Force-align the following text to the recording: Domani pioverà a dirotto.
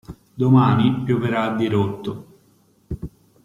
Domani 0.35 1.03
pioverà 1.03 1.43
a 1.51 1.55
dirotto. 1.55 2.25